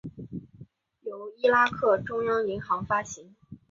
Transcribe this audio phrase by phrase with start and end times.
[1.01, 3.35] 由伊拉克中央银行发行。